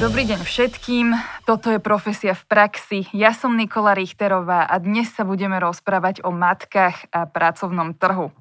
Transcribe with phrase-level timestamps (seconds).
[0.00, 1.12] Dobrý deň všetkým,
[1.44, 3.04] toto je Profesia v praxi.
[3.12, 8.32] Ja som Nikola Richterová a dnes sa budeme rozprávať o matkách a pracovnom trhu.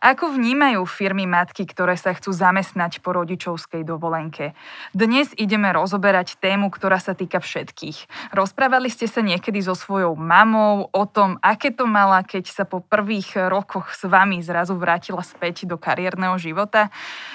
[0.00, 4.56] Ako vnímajú firmy matky, ktoré sa chcú zamestnať po rodičovskej dovolenke?
[4.96, 8.32] Dnes ideme rozoberať tému, ktorá sa týka všetkých.
[8.32, 12.80] Rozprávali ste sa niekedy so svojou mamou o tom, aké to mala, keď sa po
[12.80, 16.88] prvých rokoch s vami zrazu vrátila späť do kariérneho života?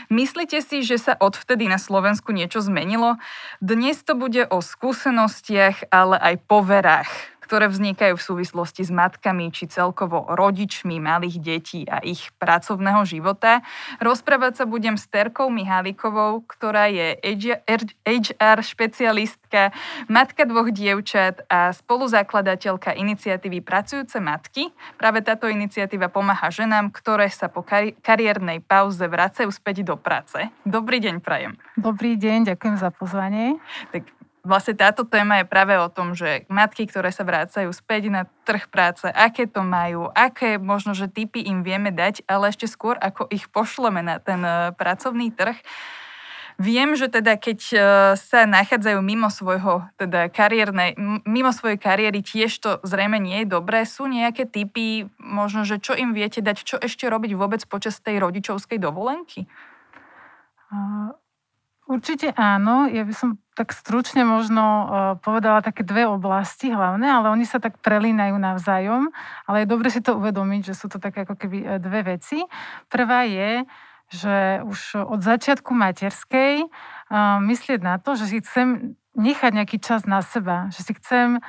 [0.10, 3.22] Myslíte si, že sa odvtedy na Slovensku niečo zmenilo?
[3.62, 9.70] Dnes to bude o skúsenostiach, ale aj poverách ktoré vznikajú v súvislosti s matkami či
[9.70, 13.62] celkovo rodičmi malých detí a ich pracovného života.
[14.02, 19.70] Rozprávať sa budem s Terkou Mihálikovou, ktorá je HR špecialistka,
[20.10, 24.74] matka dvoch dievčat a spoluzakladateľka iniciatívy Pracujúce matky.
[24.98, 30.50] Práve táto iniciatíva pomáha ženám, ktoré sa po kari- kariérnej pauze vracajú späť do práce.
[30.66, 31.60] Dobrý deň, Prajem.
[31.78, 33.60] Dobrý deň, ďakujem za pozvanie.
[33.92, 34.15] Tak
[34.46, 38.70] Vlastne táto téma je práve o tom, že matky, ktoré sa vrácajú späť na trh
[38.70, 43.26] práce, aké to majú, aké možno, že typy im vieme dať, ale ešte skôr, ako
[43.34, 45.58] ich pošleme na ten e, pracovný trh.
[46.62, 47.78] Viem, že teda keď e,
[48.22, 50.94] sa nachádzajú mimo svojho teda kariérnej,
[51.26, 53.82] mimo svojej kariéry, tiež to zrejme nie je dobré.
[53.84, 58.22] Sú nejaké typy, možno, že čo im viete dať, čo ešte robiť vôbec počas tej
[58.22, 59.50] rodičovskej dovolenky?
[61.86, 62.90] Určite áno.
[62.90, 64.86] Ja by som tak stručne možno uh,
[65.22, 69.14] povedala také dve oblasti hlavné, ale oni sa tak prelínajú navzájom.
[69.46, 72.42] Ale je dobre si to uvedomiť, že sú to také ako keby e, dve veci.
[72.90, 73.64] Prvá je,
[74.10, 80.04] že už od začiatku materskej uh, myslieť na to, že si chcem nechať nejaký čas
[80.06, 81.40] na seba, že si chcem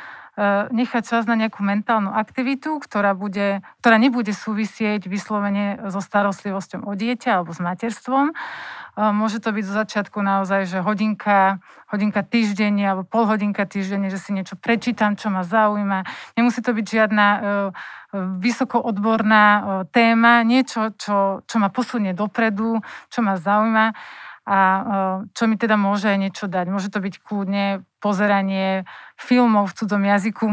[0.69, 6.93] nechať čas na nejakú mentálnu aktivitu, ktorá, bude, ktorá nebude súvisieť vyslovene so starostlivosťou o
[6.93, 8.37] dieťa alebo s materstvom,
[8.97, 11.61] Môže to byť zo začiatku naozaj, že hodinka,
[11.93, 16.09] hodinka týždenne alebo pol hodinka týždenne, že si niečo prečítam, čo ma zaujíma.
[16.33, 17.45] Nemusí to byť žiadna e, e,
[18.41, 19.61] vysoko odborná e,
[19.93, 22.81] téma, niečo, čo, čo ma posunie dopredu,
[23.13, 23.93] čo ma zaujíma
[24.47, 24.59] a
[25.35, 26.71] čo mi teda môže niečo dať.
[26.71, 28.87] Môže to byť kľudne pozeranie
[29.19, 30.47] filmov v cudzom jazyku,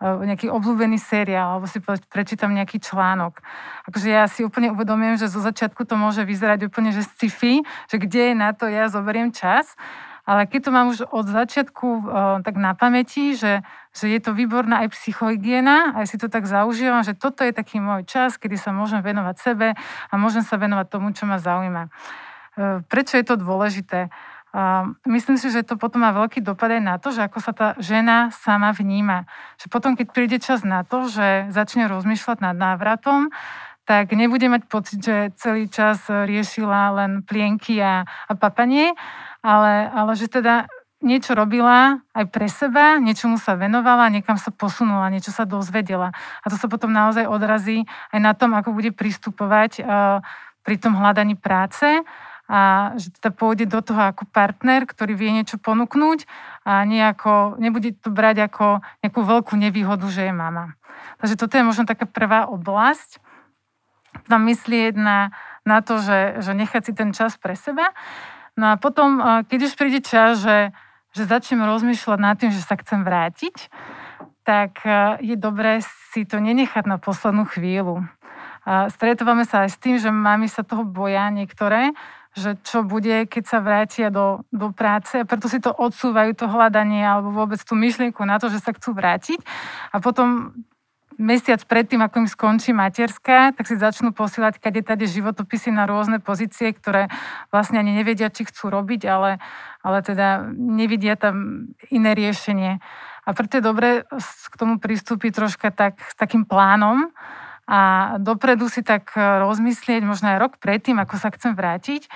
[0.00, 3.44] nejaký obľúbený seriál, alebo si prečítam nejaký článok.
[3.84, 7.96] Akože ja si úplne uvedomujem, že zo začiatku to môže vyzerať úplne, že sci-fi, že
[8.00, 9.76] kde je na to ja zoberiem čas,
[10.24, 12.00] ale keď to mám už od začiatku uh,
[12.44, 17.04] tak na pamäti, že, že je to výborná aj psychohygiena, aj si to tak zaužívam,
[17.04, 20.86] že toto je taký môj čas, kedy sa môžem venovať sebe a môžem sa venovať
[20.86, 21.92] tomu, čo ma zaujíma.
[22.58, 24.10] Uh, prečo je to dôležité?
[24.50, 27.52] A myslím si, že to potom má veľký dopad aj na to, že ako sa
[27.54, 29.30] tá žena sama vníma.
[29.62, 33.30] Že potom, keď príde čas na to, že začne rozmýšľať nad návratom,
[33.86, 38.94] tak nebude mať pocit, že celý čas riešila len plienky a, a papanie,
[39.42, 40.66] ale, ale že teda
[41.00, 46.12] niečo robila aj pre seba, niečomu sa venovala, niekam sa posunula, niečo sa dozvedela.
[46.42, 50.20] A to sa potom naozaj odrazí aj na tom, ako bude pristupovať uh,
[50.60, 52.04] pri tom hľadaní práce
[52.50, 56.26] a že teda pôjde do toho ako partner, ktorý vie niečo ponúknuť
[56.66, 60.74] a nejako, nebude to brať ako nejakú veľkú nevýhodu, že je mama.
[61.22, 63.22] Takže toto je možno taká prvá oblasť.
[64.26, 65.30] Tam myslieť na,
[65.62, 67.94] na to, že, že nechať si ten čas pre seba.
[68.58, 70.74] No a potom, keď už príde čas, že,
[71.14, 73.70] že začnem rozmýšľať nad tým, že sa chcem vrátiť,
[74.42, 74.82] tak
[75.22, 75.78] je dobré
[76.10, 78.02] si to nenechať na poslednú chvíľu.
[78.66, 81.94] Stretávame sa aj s tým, že mami sa toho boja niektoré,
[82.40, 85.20] že čo bude, keď sa vrátia do, do práce.
[85.20, 88.72] A preto si to odsúvajú, to hľadanie alebo vôbec tú myšlienku na to, že sa
[88.72, 89.44] chcú vrátiť.
[89.92, 90.56] A potom
[91.20, 96.16] mesiac predtým, ako im skončí materská, tak si začnú posielať kade tade životopisy na rôzne
[96.16, 97.12] pozície, ktoré
[97.52, 99.36] vlastne ani nevedia, či chcú robiť, ale,
[99.84, 102.80] ale teda nevidia tam iné riešenie.
[103.28, 104.08] A preto je dobré
[104.48, 107.12] k tomu pristúpiť troška tak, s takým plánom,
[107.70, 107.80] a
[108.18, 112.10] dopredu si tak e, rozmyslieť, možno aj rok predtým, ako sa chcem vrátiť,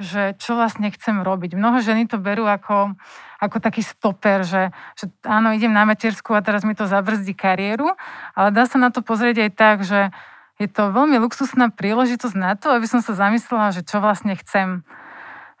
[0.00, 1.52] že čo vlastne chcem robiť.
[1.54, 2.96] Mnoho ženy to berú ako,
[3.36, 7.92] ako taký stoper, že, že áno, idem na matersku a teraz mi to zabrzdí kariéru,
[8.32, 10.08] ale dá sa na to pozrieť aj tak, že
[10.56, 14.88] je to veľmi luxusná príležitosť na to, aby som sa zamyslela, že čo vlastne chcem.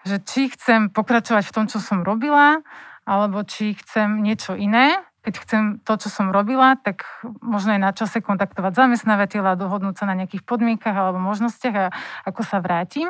[0.08, 2.64] Že či chcem pokračovať v tom, čo som robila,
[3.04, 7.08] alebo či chcem niečo iné keď chcem to, čo som robila, tak
[7.40, 11.86] možno je na čase kontaktovať zamestnávateľa, dohodnúť sa na nejakých podmienkach alebo možnostiach a
[12.28, 13.08] ako sa vrátim.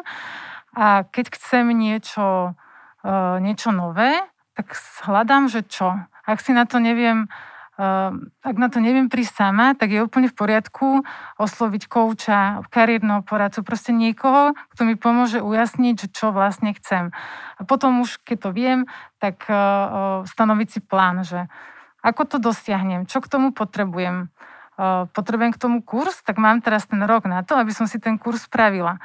[0.78, 2.54] A keď chcem niečo,
[3.02, 3.10] e,
[3.42, 4.22] niečo nové,
[4.54, 4.78] tak
[5.10, 5.98] hľadám, že čo.
[6.22, 7.26] Ak si na to neviem
[7.74, 11.02] ak na to neviem prísť sama, tak je úplne v poriadku
[11.42, 17.10] osloviť kouča, kariérneho poradcu, proste niekoho, kto mi pomôže ujasniť, že čo vlastne chcem.
[17.58, 18.80] A potom už, keď to viem,
[19.18, 19.42] tak
[20.22, 21.50] stanoviť si plán, že
[22.04, 24.28] ako to dosiahnem, čo k tomu potrebujem.
[25.16, 28.20] Potrebujem k tomu kurz, tak mám teraz ten rok na to, aby som si ten
[28.20, 29.00] kurz spravila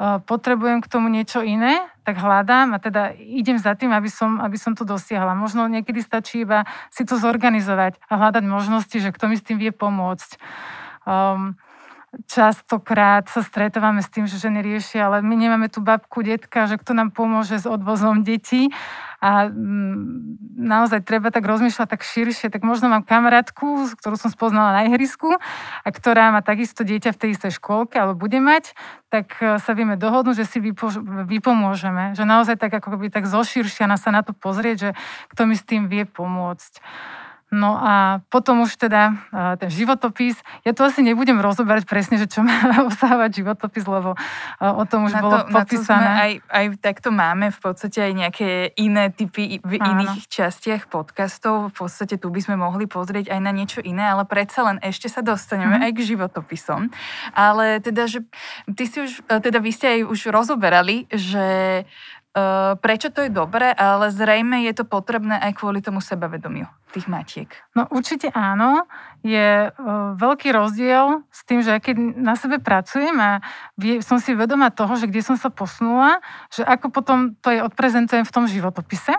[0.00, 4.60] potrebujem k tomu niečo iné, tak hľadám a teda idem za tým, aby som, aby
[4.60, 5.32] som to dosiahla.
[5.32, 9.56] Možno niekedy stačí iba si to zorganizovať a hľadať možnosti, že kto mi s tým
[9.56, 10.36] vie pomôcť.
[11.08, 11.56] Um,
[12.24, 16.80] častokrát sa stretávame s tým, že ženy riešia, ale my nemáme tu babku, detka, že
[16.80, 18.72] kto nám pomôže s odvozom detí
[19.20, 24.80] a mm, naozaj treba tak rozmýšľať tak širšie, tak možno mám kamarátku, ktorú som spoznala
[24.80, 25.36] na ihrisku
[25.84, 28.72] a ktorá má takisto dieťa v tej istej škôlke, alebo bude mať,
[29.08, 30.92] tak e, sa vieme dohodnúť, že si vypo,
[31.28, 32.12] vypomôžeme.
[32.12, 34.90] Že naozaj tak ako by tak zoširšia sa na to pozrieť, že
[35.32, 36.80] kto mi s tým vie pomôcť.
[37.54, 39.22] No a potom už teda
[39.62, 40.34] ten životopis,
[40.66, 42.52] ja to asi nebudem rozoberať presne, že čo má
[42.90, 44.18] obsahovať životopis, lebo
[44.58, 46.02] o tom už na bolo to, popísané.
[46.02, 48.50] Na to aj, aj takto máme v podstate aj nejaké
[48.82, 49.94] iné typy v Áno.
[49.94, 51.70] iných častiach podcastov.
[51.70, 55.06] V podstate tu by sme mohli pozrieť aj na niečo iné, ale predsa len ešte
[55.06, 55.84] sa dostaneme mm.
[55.86, 56.90] aj k životopisom.
[57.30, 58.26] Ale teda, že
[58.74, 61.86] ty si už, teda vy ste aj už rozoberali, že
[62.84, 67.48] prečo to je dobré, ale zrejme je to potrebné aj kvôli tomu sebavedomiu tých matiek.
[67.72, 68.84] No určite áno.
[69.26, 73.42] Je uh, veľký rozdiel s tým, že keď na sebe pracujem a
[74.00, 76.22] som si vedomá toho, že kde som sa posunula,
[76.52, 79.18] že ako potom to je odprezentujem v tom životopise,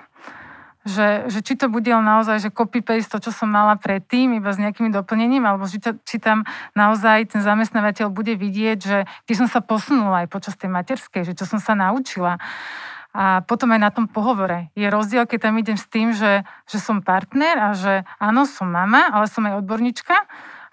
[0.87, 4.57] že, že či to bude naozaj, že copy-paste to, čo som mala predtým, iba s
[4.57, 9.51] nejakými doplnením, alebo či, to, či tam naozaj ten zamestnávateľ bude vidieť, že kde som
[9.51, 12.39] sa posunula aj počas tej materskej, že čo som sa naučila.
[13.15, 14.69] A potom aj na tom pohovore.
[14.75, 18.69] Je rozdiel, keď tam idem s tým, že, že som partner a že áno, som
[18.69, 20.15] mama, ale som aj odborníčka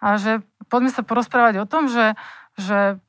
[0.05, 2.13] a že poďme sa porozprávať o tom, že,
[2.61, 3.01] že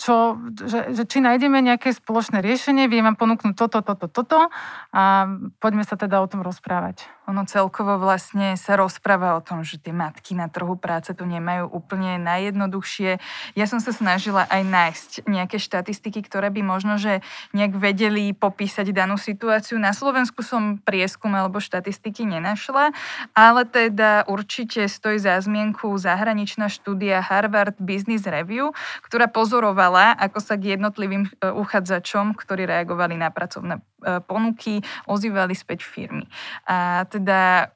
[0.00, 4.48] čo, že, že či nájdeme nejaké spoločné riešenie, viem vám ponúknuť toto, toto, toto
[4.96, 5.28] a
[5.60, 7.04] poďme sa teda o tom rozprávať.
[7.28, 11.68] Ono celkovo vlastne sa rozpráva o tom, že tie matky na trhu práce to nemajú
[11.68, 13.20] úplne najjednoduchšie.
[13.54, 17.20] Ja som sa snažila aj nájsť nejaké štatistiky, ktoré by možno, že
[17.52, 19.76] nejak vedeli popísať danú situáciu.
[19.76, 22.96] Na Slovensku som prieskum alebo štatistiky nenašla,
[23.36, 28.72] ale teda určite stojí za zmienku zahraničná štúdia Harvard Business Review,
[29.06, 33.82] ktorá pozorovala ako sa k jednotlivým e, uchádzačom, ktorí reagovali na pracovné
[34.26, 36.26] ponuky, ozývali späť firmy.
[36.66, 37.70] A teda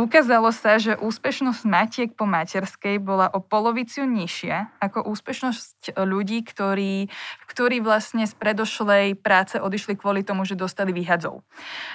[0.00, 7.12] Ukázalo sa, že úspešnosť matiek po materskej bola o polovicu nižšia ako úspešnosť ľudí, ktorí,
[7.50, 11.44] ktorí vlastne z predošlej práce odišli kvôli tomu, že dostali výhadzov.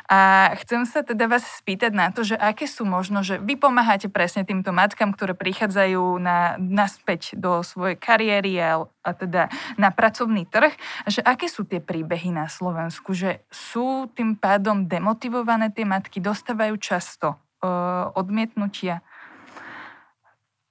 [0.05, 4.11] A chcem sa teda vás spýtať na to, že aké sú možno, že vy pomáhate
[4.11, 9.49] presne týmto matkám, ktoré prichádzajú na, naspäť do svojej kariéry a, a teda
[9.81, 10.77] na pracovný trh,
[11.09, 13.41] že aké sú tie príbehy na Slovensku, že
[13.75, 17.35] sú tým pádom demotivované tie matky, dostávajú často
[18.15, 19.03] odmietnutia?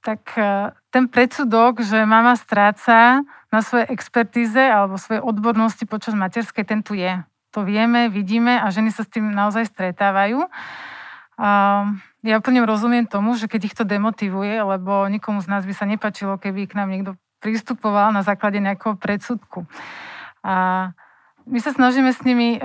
[0.00, 6.64] Tak e, ten predsudok, že mama stráca na svojej expertíze alebo svojej odbornosti počas materskej,
[6.64, 7.24] ten tu je.
[7.56, 10.44] To vieme, vidíme a ženy sa s tým naozaj stretávajú.
[11.40, 11.48] A
[12.20, 15.88] ja úplne rozumiem tomu, že keď ich to demotivuje, lebo nikomu z nás by sa
[15.88, 19.64] nepačilo, keby k nám niekto pristupoval na základe nejakého predsudku.
[20.44, 20.92] A
[21.44, 22.64] my sa snažíme s nimi, uh,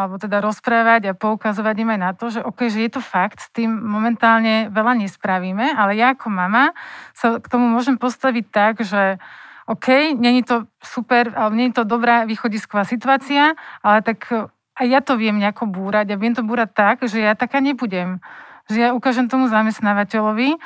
[0.00, 3.44] alebo teda rozprávať a poukazovať im aj na to, že OK, že je to fakt,
[3.44, 6.72] s tým momentálne veľa nespravíme, ale ja ako mama
[7.12, 9.20] sa k tomu môžem postaviť tak, že
[9.64, 14.28] OK, není to super, alebo není to dobrá východisková situácia, ale tak
[14.76, 18.20] aj ja to viem nejako búrať a viem to búrať tak, že ja taká nebudem.
[18.68, 20.56] Že ja ukážem tomu zamestnávateľovi,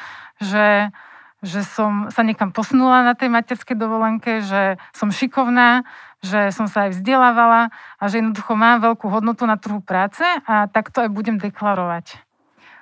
[0.43, 0.95] že
[1.43, 5.87] že som sa niekam posunula na tej materskej dovolenke, že som šikovná,
[6.19, 10.67] že som sa aj vzdelávala a že jednoducho mám veľkú hodnotu na trhu práce a
[10.67, 12.19] takto aj budem deklarovať.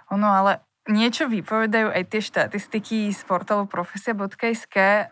[0.09, 5.05] Ono, ale niečo vypovedajú aj tie štatistiky z portálu profesia.sk, eh,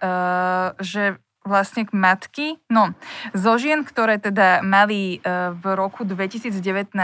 [0.79, 2.57] že vlastne matky.
[2.73, 2.97] No,
[3.37, 6.97] zo žien, ktoré teda mali e, v roku 2019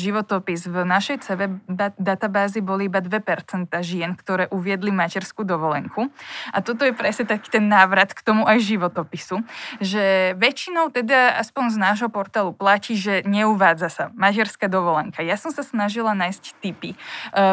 [0.00, 1.60] životopis v našej CV
[2.00, 6.08] databázi boli iba 2% žien, ktoré uviedli materskú dovolenku.
[6.56, 9.44] A toto je presne taký ten návrat k tomu aj životopisu,
[9.84, 15.20] že väčšinou teda aspoň z nášho portálu platí, že neuvádza sa materská dovolenka.
[15.20, 16.98] Ja som sa snažila nájsť typy e,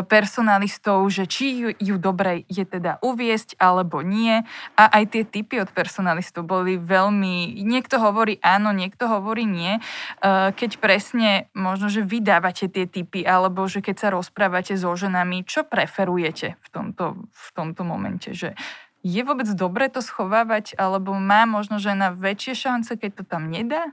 [0.08, 4.48] personalistov, že či ju dobre je teda uviesť alebo nie
[4.80, 9.82] a aj tie typy od personalistov takisto boli veľmi, niekto hovorí áno, niekto hovorí nie.
[10.22, 15.42] Uh, keď presne možno, že vydávate tie typy, alebo že keď sa rozprávate so ženami,
[15.42, 18.38] čo preferujete v tomto, v tomto momente?
[18.38, 18.54] Že
[19.02, 23.90] je vôbec dobre to schovávať, alebo má možno žena väčšie šance, keď to tam nedá?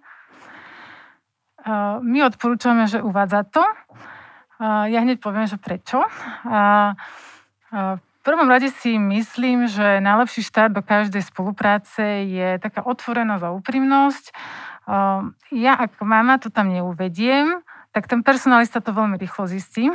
[1.64, 3.64] Uh, my odporúčame, že uvádza to.
[4.60, 6.04] Uh, ja hneď poviem, že prečo.
[8.26, 14.24] Prvom rade si myslím, že najlepší štart do každej spolupráce je taká otvorenosť a úprimnosť.
[15.54, 17.62] Ja ako mama to tam neuvediem,
[17.94, 19.94] tak ten personalista to veľmi rýchlo zistí.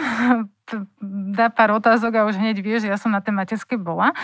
[1.35, 4.15] Dá pár otázok a už hneď vie, že ja som na tej materskej bola.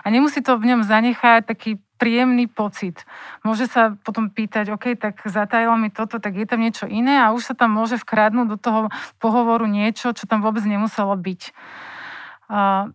[0.00, 3.02] A nemusí to v ňom zanechať taký príjemný pocit.
[3.42, 7.34] Môže sa potom pýtať, OK, tak zatajilo mi toto, tak je tam niečo iné a
[7.34, 8.80] už sa tam môže vkradnúť do toho
[9.18, 11.50] pohovoru niečo, čo tam vôbec nemuselo byť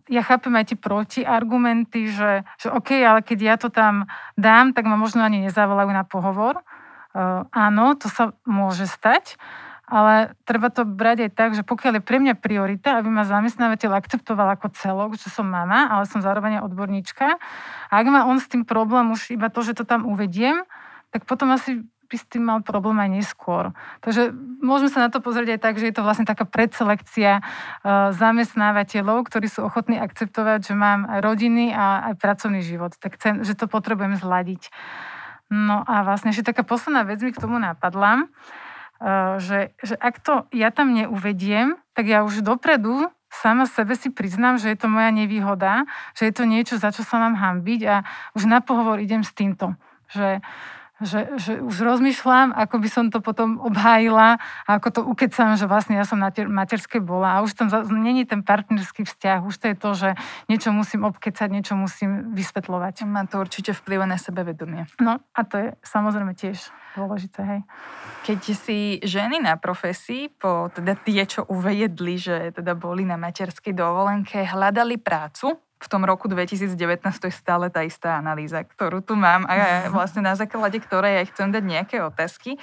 [0.08, 4.08] ja chápem aj tie protiargumenty, že, že OK, ale keď ja to tam
[4.40, 6.64] dám, tak ma možno ani nezavolajú na pohovor.
[7.12, 9.36] Uh, áno, to sa môže stať,
[9.84, 13.92] ale treba to brať aj tak, že pokiaľ je pre mňa priorita, aby ma zamestnávateľ
[13.92, 18.48] akceptoval ako celok, že som mama, ale som zároveň odborníčka, a ak má on s
[18.48, 20.64] tým problém už iba to, že to tam uvediem,
[21.12, 23.72] tak potom asi by s tým mal problém aj neskôr.
[24.04, 28.12] Takže môžeme sa na to pozrieť aj tak, že je to vlastne taká predselekcia uh,
[28.12, 32.92] zamestnávateľov, ktorí sú ochotní akceptovať, že mám rodiny a aj pracovný život.
[33.00, 34.68] Tak chcem, že to potrebujem zladiť.
[35.48, 40.20] No a vlastne ešte taká posledná vec mi k tomu napadla, uh, že, že ak
[40.20, 44.92] to ja tam neuvediem, tak ja už dopredu sama sebe si priznám, že je to
[44.92, 48.04] moja nevýhoda, že je to niečo, za čo sa mám hambiť a
[48.36, 49.72] už na pohovor idem s týmto.
[50.12, 50.44] Že,
[51.02, 55.66] že, že už rozmýšľam, ako by som to potom obhájila a ako to ukecam, že
[55.66, 59.66] vlastne ja som na materskej bola a už tam není ten partnerský vzťah, už to
[59.70, 60.08] je to, že
[60.46, 63.04] niečo musím obkecať, niečo musím vysvetľovať.
[63.06, 64.86] Má to určite vplyv na sebevedomie.
[65.02, 66.58] No a to je samozrejme tiež
[66.96, 67.60] dôležité, hej.
[68.22, 73.72] Keď si ženy na profesii, po teda tie, čo uvedli, že teda boli na materskej
[73.72, 76.78] dovolenke, hľadali prácu, v tom roku 2019
[77.18, 81.24] to je stále tá istá analýza, ktorú tu mám a vlastne na základe ktorej ja
[81.26, 82.56] chcem dať nejaké otázky.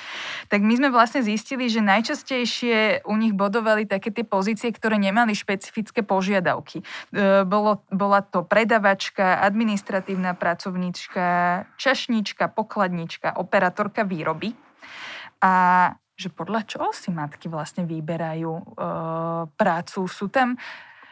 [0.48, 5.36] Tak my sme vlastne zistili, že najčastejšie u nich bodovali také tie pozície, ktoré nemali
[5.36, 6.82] špecifické požiadavky.
[6.82, 11.26] E, bolo, bola to predavačka, administratívna pracovníčka,
[11.76, 14.56] čašníčka, pokladnička, operátorka výroby.
[15.40, 15.54] A
[16.20, 18.64] že podľa čoho si matky vlastne vyberajú e,
[19.56, 20.00] prácu?
[20.12, 20.60] Sú tam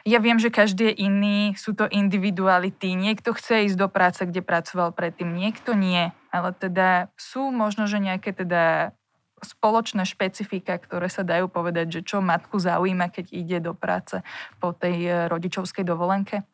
[0.07, 2.95] ja viem, že každý je iný, sú to individuality.
[2.95, 6.15] Niekto chce ísť do práce, kde pracoval predtým, niekto nie.
[6.31, 8.95] Ale teda sú možno, že nejaké teda
[9.43, 14.23] spoločné špecifika, ktoré sa dajú povedať, že čo matku zaujíma, keď ide do práce
[14.63, 16.47] po tej e, rodičovskej dovolenke?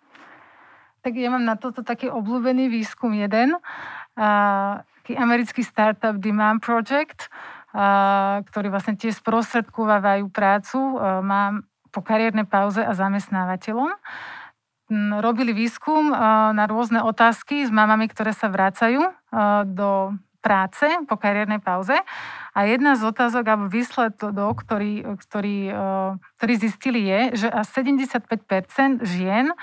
[1.05, 3.59] Tak ja mám na toto taký obľúbený výskum jeden,
[4.15, 7.27] taký americký startup Demand Project,
[8.47, 10.79] ktorý vlastne tiež sprostredkovávajú prácu.
[11.19, 13.93] Mám po kariérnej pauze a zamestnávateľom.
[14.91, 16.17] Mm, robili výskum eh,
[16.51, 19.13] na rôzne otázky s mamami, ktoré sa vracajú eh,
[19.69, 21.95] do práce po kariérnej pauze.
[22.51, 29.07] A jedna z otázok alebo výsledok, ktorý, ktorý, eh, ktorý zistili je, že až 75%
[29.07, 29.55] žien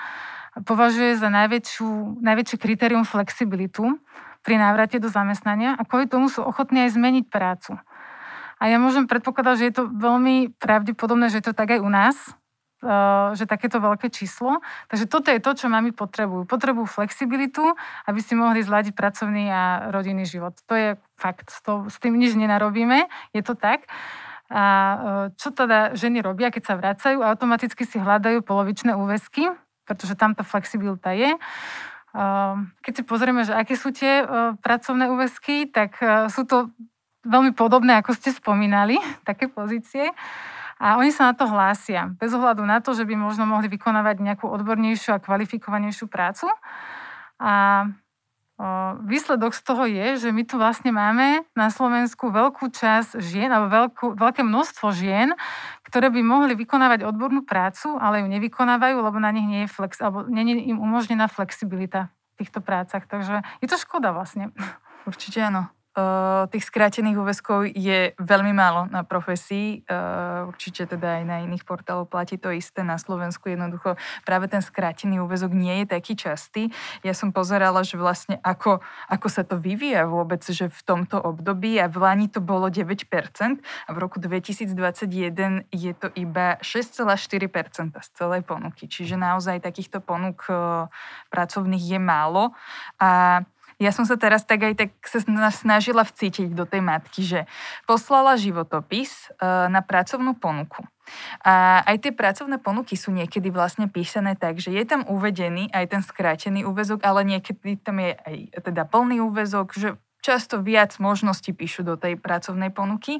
[0.65, 4.01] považuje za najväčšiu, najväčšie kritérium flexibilitu
[4.41, 7.77] pri návrate do zamestnania a kvôli tomu sú ochotní aj zmeniť prácu.
[8.61, 11.89] A ja môžem predpokladať, že je to veľmi pravdepodobné, že je to tak aj u
[11.89, 12.13] nás,
[12.85, 14.61] eh, že takéto veľké číslo.
[14.85, 16.45] Takže toto je to, čo mami potrebujú.
[16.45, 17.65] Potrebujú flexibilitu,
[18.05, 20.53] aby si mohli zladiť pracovný a rodinný život.
[20.69, 21.49] To je fakt.
[21.65, 23.09] To, s tým nič nenarobíme.
[23.33, 23.89] Je to tak.
[24.53, 27.17] A eh, čo teda ženy robia, keď sa vracajú?
[27.25, 29.49] Automaticky si hľadajú polovičné úväzky,
[29.89, 31.33] pretože tam tá flexibilita je.
[31.33, 32.53] Eh,
[32.85, 34.21] keď si pozrieme, že aké sú tie
[34.61, 35.97] pracovné úväzky, tak
[36.29, 36.69] sú to
[37.25, 38.97] veľmi podobné, ako ste spomínali,
[39.29, 40.09] také pozície.
[40.81, 44.17] A oni sa na to hlásia, bez ohľadu na to, že by možno mohli vykonávať
[44.17, 46.49] nejakú odbornejšiu a kvalifikovanejšiu prácu.
[47.37, 47.85] A
[49.05, 53.73] výsledok z toho je, že my tu vlastne máme na Slovensku veľkú časť žien, alebo
[53.73, 55.33] veľkú, veľké množstvo žien,
[55.85, 59.97] ktoré by mohli vykonávať odbornú prácu, ale ju nevykonávajú, lebo na nich nie je flex,
[59.97, 63.09] alebo nie je im umožnená flexibilita v týchto prácach.
[63.09, 64.53] Takže je to škoda vlastne.
[65.09, 65.80] Určite áno.
[66.47, 69.83] Tých skrátených úväzkov je veľmi málo na profesii.
[69.91, 72.79] Uh, určite teda aj na iných portáloch platí to isté.
[72.79, 76.71] Na Slovensku jednoducho práve ten skrátený úväzok nie je taký častý.
[77.03, 78.79] Ja som pozerala, že vlastne ako,
[79.11, 82.95] ako sa to vyvíja vôbec, že v tomto období a v Lani to bolo 9%
[83.59, 88.87] a v roku 2021 je to iba 6,4% z celej ponuky.
[88.87, 90.47] Čiže naozaj takýchto ponúk
[91.27, 92.55] pracovných je málo.
[92.95, 93.43] A
[93.81, 97.39] Ja som sa teraz tak aj tak sa snažila vcítiť do tej matky, že
[97.89, 99.41] poslala životopis e,
[99.73, 100.85] na pracovnú ponuku.
[101.41, 105.97] A aj tie pracovné ponuky sú niekedy vlastne písané tak, že je tam uvedený aj
[105.97, 108.35] ten skrátený úvezok, ale niekedy tam je aj
[108.69, 113.17] teda plný úvezok, že často viac možností píšu do tej pracovnej ponuky.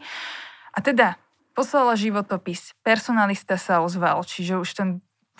[0.77, 1.17] A teda
[1.57, 4.89] poslala životopis, personalista sa ozval, čiže už ten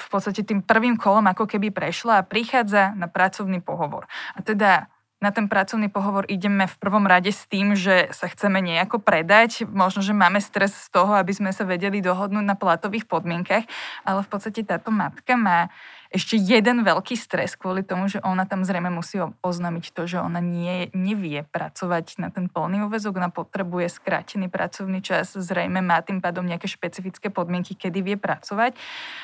[0.02, 4.10] v podstate tým prvým kolom ako keby prešla a prichádza na pracovný pohovor.
[4.34, 4.90] A teda
[5.22, 9.70] na ten pracovný pohovor ideme v prvom rade s tým, že sa chceme nejako predať.
[9.70, 13.70] Možno, že máme stres z toho, aby sme sa vedeli dohodnúť na platových podmienkach,
[14.02, 15.70] ale v podstate táto matka má
[16.12, 20.44] ešte jeden veľký stres kvôli tomu, že ona tam zrejme musí oznámiť to, že ona
[20.44, 26.20] nie, nevie pracovať na ten plný úvezok, ona potrebuje skrátený pracovný čas, zrejme má tým
[26.20, 28.76] pádom nejaké špecifické podmienky, kedy vie pracovať.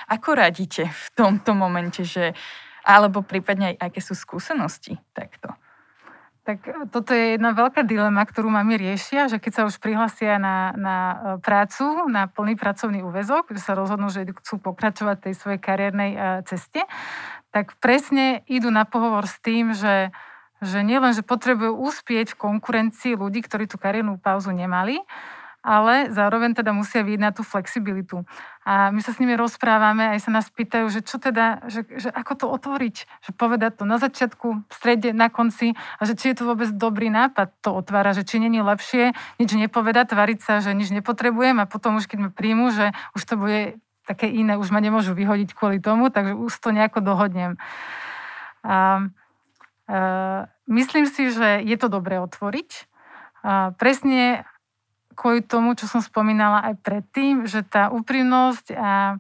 [0.08, 2.32] Ako radíte v tomto momente, že
[2.88, 5.52] alebo prípadne aj aké sú skúsenosti takto?
[6.48, 10.40] Tak e, toto je jedna veľká dilema, ktorú mami riešia, že keď sa už prihlasia
[10.40, 15.34] na, na e, prácu, na plný pracovný úvezok, že sa rozhodnú, že chcú pokračovať tej
[15.36, 16.88] svojej kariérnej e, ceste,
[17.52, 20.16] tak presne idú na pohovor s tým, že,
[20.64, 25.04] že nielen, že potrebujú uspieť v konkurencii ľudí, ktorí tú kariérnu pauzu nemali,
[25.68, 28.24] ale zároveň teda musia vidieť na tú flexibilitu.
[28.64, 32.08] A my sa s nimi rozprávame, aj sa nás pýtajú, že čo teda, že, že
[32.08, 36.32] ako to otvoriť, že povedať to na začiatku, v strede, na konci a že či
[36.32, 39.12] je to vôbec dobrý nápad to otvára, že či není lepšie
[39.44, 43.22] nič nepovedať, tvariť sa, že nič nepotrebujem a potom už keď ma príjmu, že už
[43.28, 43.76] to bude
[44.08, 47.60] také iné, už ma nemôžu vyhodiť kvôli tomu, takže už to nejako dohodnem.
[48.64, 49.04] A,
[49.84, 52.88] a, myslím si, že je to dobré otvoriť.
[53.44, 54.48] A presne
[55.18, 59.18] kvôli tomu, čo som spomínala aj predtým, že tá úprimnosť a,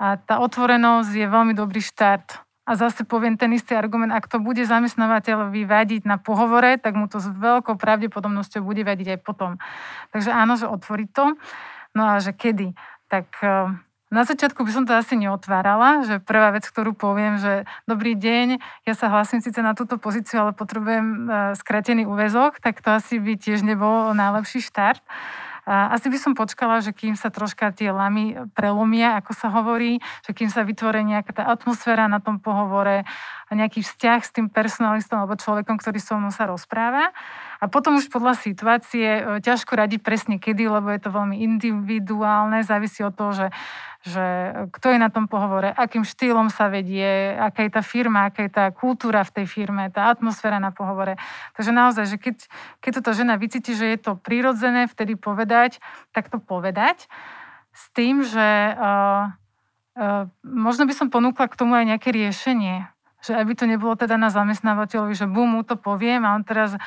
[0.00, 2.40] a tá otvorenosť je veľmi dobrý štart.
[2.66, 7.06] A zase poviem ten istý argument, ak to bude zamestnávateľ vyvadiť na pohovore, tak mu
[7.06, 9.54] to s veľkou pravdepodobnosťou bude vadiť aj potom.
[10.10, 11.38] Takže áno, že otvorí to.
[11.94, 12.74] No a že kedy?
[13.06, 13.70] Tak eh,
[14.06, 18.62] na začiatku by som to asi neotvárala, že prvá vec, ktorú poviem, že dobrý deň,
[18.86, 21.18] ja sa hlasím síce na túto pozíciu, ale potrebujem e,
[21.58, 25.02] skratený úvezok, tak to asi by tiež nebol najlepší štart.
[25.66, 30.30] Asi by som počkala, že kým sa troška tie lamy prelomia, ako sa hovorí, že
[30.30, 33.02] kým sa vytvorí nejaká tá atmosféra na tom pohovore
[33.50, 37.10] nejaký vzťah s tým personalistom alebo človekom, ktorý so mnou sa rozpráva.
[37.66, 42.62] A potom už podľa situácie e, ťažko radiť presne kedy, lebo je to veľmi individuálne,
[42.62, 43.46] závisí od toho, že
[44.06, 48.46] že kto je na tom pohovore, akým štýlom sa vedie, aká je tá firma, aká
[48.46, 51.18] je tá kultúra v tej firme, tá atmosféra na pohovore.
[51.58, 52.36] Takže naozaj, že keď,
[52.78, 55.82] keď toto žena vycíti, že je to prirodzené vtedy povedať,
[56.14, 57.10] tak to povedať
[57.74, 59.34] s tým, že uh,
[59.98, 62.86] uh, možno by som ponúkla k tomu aj nejaké riešenie.
[63.26, 66.78] Že aby to nebolo teda na zamestnávateľovi, že bum, mu to poviem a on teraz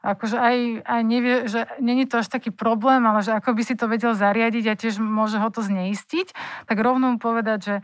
[0.00, 3.76] akože aj, aj nevie, že není to až taký problém, ale že ako by si
[3.76, 6.32] to vedel zariadiť a tiež môže ho to zneistiť,
[6.64, 7.74] tak rovno mu povedať, že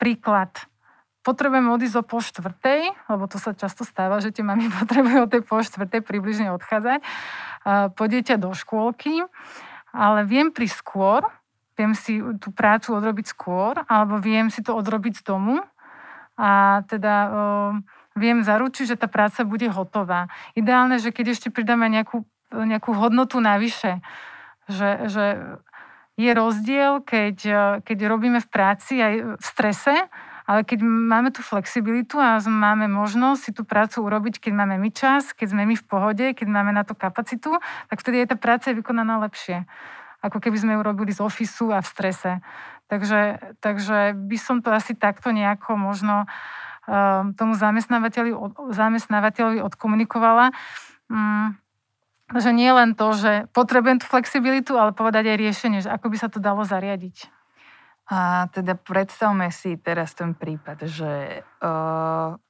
[0.00, 0.56] príklad,
[1.26, 5.30] potrebujem odísť o po štvrtej, lebo to sa často stáva, že tie mami potrebujú o
[5.30, 7.04] tej po štvrtej približne odchádzať,
[7.92, 9.20] po dieťa do škôlky,
[9.92, 11.20] ale viem prísť skôr,
[11.76, 15.60] viem si tú prácu odrobiť skôr, alebo viem si to odrobiť z domu.
[16.38, 17.14] A teda
[18.18, 20.28] viem zaručiť, že tá práca bude hotová.
[20.58, 24.02] Ideálne, že keď ešte pridáme nejakú, nejakú hodnotu navyše,
[24.68, 25.24] že, že
[26.18, 27.36] je rozdiel, keď,
[27.86, 29.94] keď robíme v práci aj v strese,
[30.48, 34.90] ale keď máme tú flexibilitu a máme možnosť si tú prácu urobiť, keď máme my
[34.90, 37.54] čas, keď sme my v pohode, keď máme na to kapacitu,
[37.92, 39.68] tak vtedy je tá práca vykonaná lepšie.
[40.24, 42.32] Ako keby sme ju robili z ofisu a v strese.
[42.88, 46.66] Takže, takže by som to asi takto nejako možno Ehm,
[47.36, 48.32] tomu zamestnávateľi,
[48.72, 50.56] zamestnávateľovi odkomunikovala,
[51.12, 51.48] mm,
[52.36, 56.16] že nie len to, že potrebujem tú flexibilitu, ale povedať aj riešenie, že ako by
[56.16, 57.28] sa to dalo zariadiť.
[58.08, 62.40] A teda predstavme si teraz ten prípad, že uh,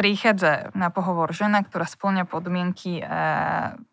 [0.00, 3.20] prichádza na pohovor žena, ktorá splňa podmienky a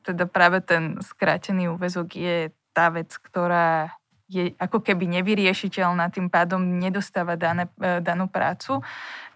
[0.07, 2.37] teda práve ten skrátený úvezok je
[2.71, 3.96] tá vec, ktorá
[4.27, 8.83] je ako keby nevyriešiteľná, tým pádom nedostáva dané, e, danú prácu,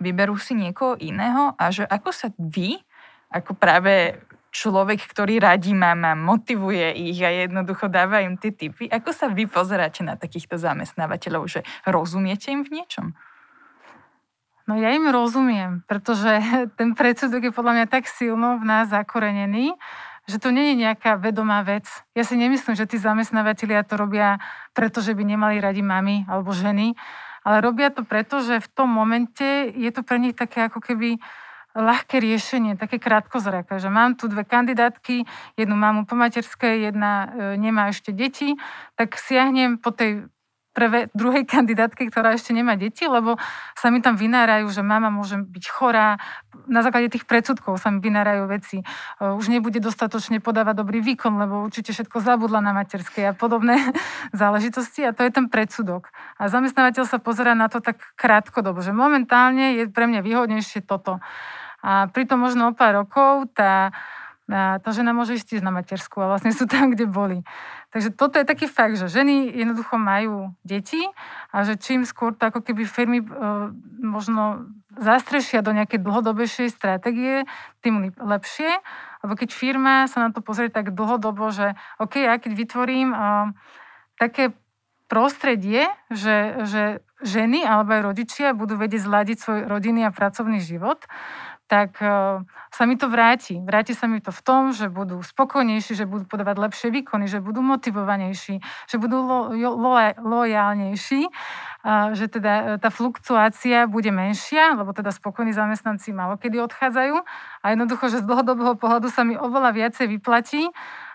[0.04, 2.76] vyberú si niekoho iného a že ako sa vy,
[3.32, 4.20] ako práve
[4.52, 9.48] človek, ktorý radí mama, motivuje ich a jednoducho dáva im tie typy, ako sa vy
[9.48, 13.16] pozeráte na takýchto zamestnávateľov, že rozumiete im v niečom?
[14.70, 16.44] No ja im rozumiem, pretože
[16.78, 19.74] ten predsudok je podľa mňa tak silno v nás zakorenený,
[20.30, 21.90] že to nie je nejaká vedomá vec.
[22.14, 24.38] Ja si nemyslím, že tí zamestnávateľia to robia
[24.72, 26.94] preto, že by nemali radi mami alebo ženy,
[27.42, 31.18] ale robia to preto, že v tom momente je to pre nich také ako keby
[31.72, 35.24] ľahké riešenie, také krátkozraké, že mám tu dve kandidátky,
[35.56, 38.60] jednu mám po materskej, jedna e, nemá ešte deti,
[39.00, 40.28] tak siahnem po tej
[40.72, 43.36] prvé, druhej kandidátke, ktorá ešte nemá deti, lebo
[43.76, 46.16] sa mi tam vynárajú, že mama môže byť chorá.
[46.68, 48.80] Na základe tých predsudkov sa mi vynárajú veci.
[48.80, 48.86] E,
[49.20, 53.80] už nebude dostatočne podávať dobrý výkon, lebo určite všetko zabudla na materskej a podobné
[54.32, 55.04] záležitosti.
[55.04, 56.10] A to je ten predsudok.
[56.40, 61.20] A zamestnávateľ sa pozera na to tak krátkodobo, že momentálne je pre mňa výhodnejšie toto.
[61.82, 63.90] A pritom možno o pár rokov tá,
[64.52, 67.40] tá žena môže ísť na matersku a vlastne sú tam, kde boli.
[67.96, 71.00] Takže toto je taký fakt, že ženy jednoducho majú deti
[71.52, 73.28] a že čím skôr to ako keby firmy e,
[74.00, 77.48] možno zastrešia do nejakej dlhodobejšej stratégie,
[77.80, 78.80] tým lepšie.
[79.24, 83.18] Lebo keď firma sa na to pozrie tak dlhodobo, že OK, ja keď vytvorím e,
[84.20, 84.56] také
[85.12, 86.84] prostredie, že, že
[87.20, 91.04] ženy alebo aj rodičia budú vedieť zladiť svoj rodinný a pracovný život,
[91.72, 93.56] tak uh, sa mi to vráti.
[93.64, 97.40] Vráti sa mi to v tom, že budú spokojnejší, že budú podávať lepšie výkony, že
[97.40, 98.60] budú motivovanejší,
[98.92, 105.56] že budú lo, lo, lojálnejší, uh, že teda tá fluktuácia bude menšia, lebo teda spokojní
[105.56, 107.24] zamestnanci malo kedy odchádzajú
[107.64, 110.68] a jednoducho, že z dlhodobého pohľadu sa mi oveľa viacej vyplatí,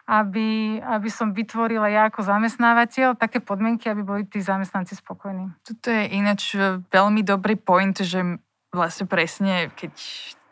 [0.09, 5.53] aby, aby som vytvorila ja ako zamestnávateľ také podmienky, aby boli tí zamestnanci spokojní.
[5.66, 6.57] Toto je ináč
[6.88, 8.38] veľmi dobrý point, že
[8.71, 9.92] vlastne presne, keď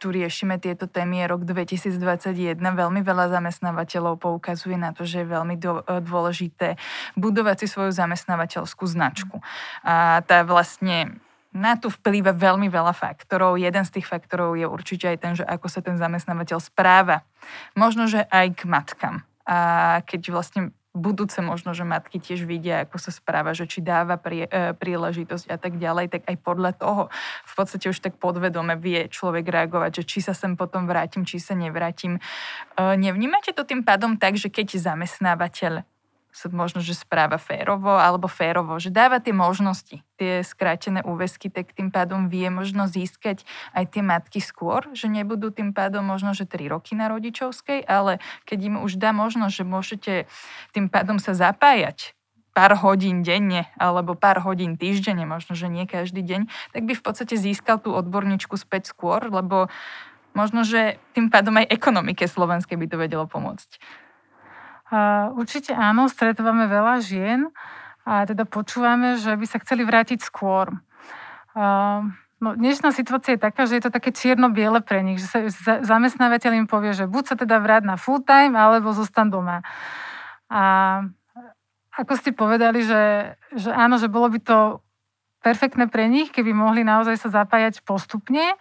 [0.05, 2.61] tu riešime tieto témy, je rok 2021.
[2.61, 5.57] Veľmi veľa zamestnávateľov poukazuje na to, že je veľmi
[6.05, 6.77] dôležité
[7.17, 9.41] budovať si svoju zamestnávateľskú značku.
[9.81, 11.17] A tá vlastne
[11.57, 13.57] na to vplýva veľmi veľa faktorov.
[13.57, 17.25] Jeden z tých faktorov je určite aj ten, že ako sa ten zamestnávateľ správa.
[17.73, 19.25] Možno, že aj k matkám.
[19.49, 19.57] A
[20.05, 24.47] keď vlastne budúce možno, že matky tiež vidia, ako sa správa, že či dáva prie,
[24.47, 27.03] e, príležitosť a tak ďalej, tak aj podľa toho
[27.45, 31.43] v podstate už tak podvedome vie človek reagovať, že či sa sem potom vrátim, či
[31.43, 32.17] sa nevrátim.
[32.17, 32.21] E,
[32.95, 35.83] nevnímate to tým pádom tak, že keď zamestnávateľ
[36.35, 41.71] sa možno, že správa férovo alebo férovo, že dáva tie možnosti, tie skrátené úvesky, tak
[41.71, 46.43] tým pádom vie možno získať aj tie matky skôr, že nebudú tým pádom možno, že
[46.43, 48.19] 3 roky na rodičovskej, ale
[48.51, 50.13] keď im už dá možnosť, že môžete
[50.75, 52.19] tým pádom sa zapájať
[52.51, 57.03] pár hodín denne alebo pár hodín týždenne, možno, že nie každý deň, tak by v
[57.03, 59.71] podstate získal tú odborníčku späť skôr, lebo
[60.35, 64.03] možno, že tým pádom aj ekonomike slovenskej by to vedelo pomôcť.
[65.39, 67.49] Určite áno, stretávame veľa žien
[68.05, 70.69] a teda počúvame, že by sa chceli vrátiť skôr.
[72.45, 76.53] No, dnešná situácia je taká, že je to také čierno-biele pre nich, že sa zamestnávateľ
[76.61, 79.65] im povie, že buď sa teda vráť na full time, alebo zostan doma.
[80.53, 80.63] A
[81.97, 84.85] ako ste povedali, že, že áno, že bolo by to
[85.41, 88.53] perfektné pre nich, keby mohli naozaj sa zapájať postupne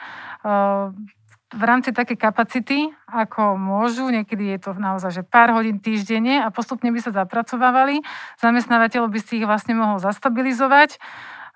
[1.53, 6.49] v rámci také kapacity, ako môžu, niekedy je to naozaj, že pár hodín týždenne a
[6.49, 8.01] postupne by sa zapracovávali.
[8.41, 10.97] Zamestnávateľ by si ich vlastne mohol zastabilizovať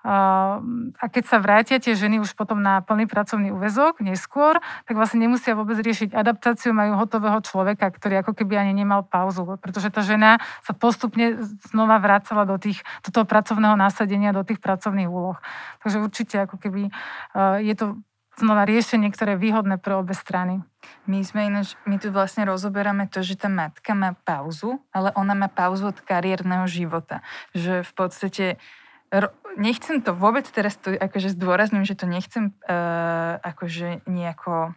[0.06, 5.26] a keď sa vrátia tie ženy už potom na plný pracovný úvezok neskôr, tak vlastne
[5.26, 10.06] nemusia vôbec riešiť adaptáciu, majú hotového človeka, ktorý ako keby ani nemal pauzu, pretože tá
[10.06, 15.34] žena sa postupne znova vracala do, tých, do toho pracovného násadenia, do tých pracovných úloh.
[15.82, 16.94] Takže určite ako keby
[17.66, 17.98] je to
[18.38, 20.62] znova riešenie, ktoré je výhodné pre obe strany.
[21.10, 25.34] My sme ináč, my tu vlastne rozoberáme to, že tá matka má pauzu, ale ona
[25.34, 27.20] má pauzu od kariérneho života.
[27.52, 28.44] Že v podstate
[29.56, 34.76] nechcem to vôbec teraz to akože zdôrazním, že to nechcem uh, akože nejako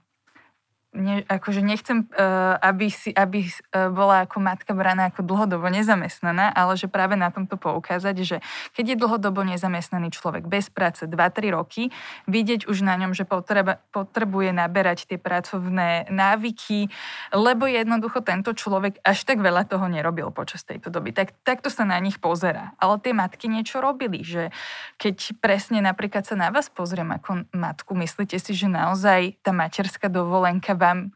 [0.91, 6.51] ne, akože nechcem, uh, aby, si, aby uh, bola ako matka braná ako dlhodobo nezamestnaná,
[6.51, 8.37] ale že práve na tomto poukázať, že
[8.75, 11.83] keď je dlhodobo nezamestnaný človek bez práce 2-3 roky,
[12.27, 16.91] vidieť už na ňom, že potreba, potrebuje naberať tie pracovné návyky,
[17.31, 21.15] lebo jednoducho tento človek až tak veľa toho nerobil počas tejto doby.
[21.15, 22.75] Tak, takto sa na nich pozera.
[22.83, 24.51] Ale tie matky niečo robili, že
[24.99, 30.11] keď presne napríklad sa na vás pozriem ako matku, myslíte si, že naozaj tá materská
[30.11, 31.13] dovolenka vám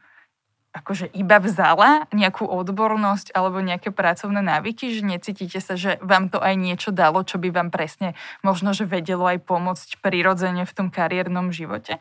[0.76, 6.36] akože iba vzala nejakú odbornosť alebo nejaké pracovné návyky, že necítite sa, že vám to
[6.36, 8.12] aj niečo dalo, čo by vám presne
[8.44, 11.96] možno, že vedelo aj pomôcť prirodzene v tom kariérnom živote?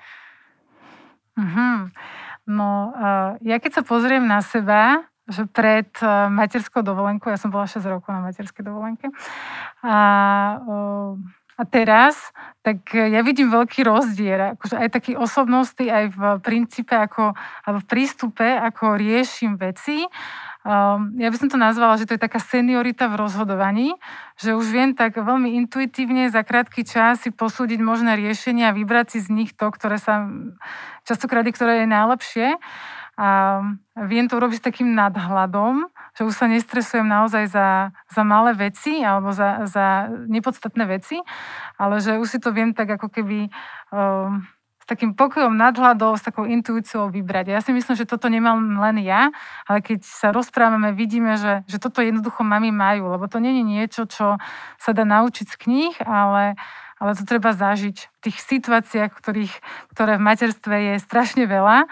[1.39, 1.75] Mm-hmm.
[2.51, 7.49] No, uh, ja keď sa pozriem na seba, že pred uh, materskou dovolenkou, ja som
[7.49, 9.09] bola 6 rokov na materskej dovolenke,
[9.81, 9.95] a
[10.61, 11.17] uh,
[11.55, 17.31] a teraz, tak ja vidím veľký rozdiel, akože aj taký osobnostný, aj v princípe, ako,
[17.63, 20.03] alebo v prístupe, ako riešim veci.
[20.65, 23.93] Um, ja by som to nazvala, že to je taká seniorita v rozhodovaní,
[24.35, 29.15] že už viem tak veľmi intuitívne za krátky čas si posúdiť možné riešenia a vybrať
[29.15, 30.25] si z nich to, ktoré sa
[31.05, 32.47] častokrát, ktoré je najlepšie.
[33.15, 33.63] A
[33.95, 35.87] viem to urobiť s takým nadhľadom,
[36.19, 41.23] že už sa nestresujem naozaj za, za malé veci alebo za, za nepodstatné veci,
[41.79, 43.47] ale že už si to viem tak ako keby
[43.95, 44.43] um,
[44.85, 47.55] s takým pokojom nadhľadov, s takou intuíciou vybrať.
[47.55, 49.33] Ja si myslím, že toto nemám len ja,
[49.65, 54.05] ale keď sa rozprávame, vidíme, že, že toto jednoducho mami majú, lebo to je niečo,
[54.05, 54.37] čo
[54.77, 56.59] sa dá naučiť z kníh, ale,
[57.01, 59.55] ale to treba zažiť v tých situáciách, ktorých,
[59.95, 61.87] ktoré v materstve je strašne veľa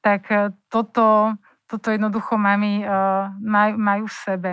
[0.00, 1.36] tak e, toto,
[1.70, 4.50] toto jednoducho mami uh, maj, majú v sebe.